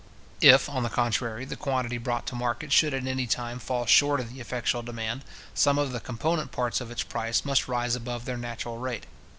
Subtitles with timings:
[0.41, 4.19] If, on the contrary, the quantity brought to market should at any time fall short
[4.19, 8.25] of the effectual demand, some of the component parts of its price must rise above
[8.25, 9.05] their natural rate.